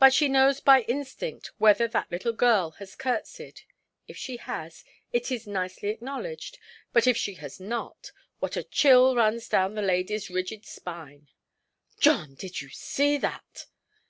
[0.00, 3.60] but she knows by instinct whether that little girl has curtseyed.
[4.08, 6.58] If she has, it is nicely acknowledged;
[6.92, 11.28] but if she has not, what a chill runs down the ladyʼs rigid spine!
[12.00, 13.66] "John, did you see that"?